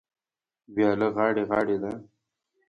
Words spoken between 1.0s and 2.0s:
غاړې غاړې ده.